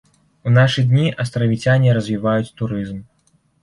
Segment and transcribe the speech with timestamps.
[0.47, 3.09] У нашы дні астравіцяне развіваюць турызм.